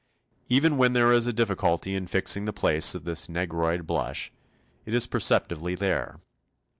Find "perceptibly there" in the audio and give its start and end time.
5.05-6.19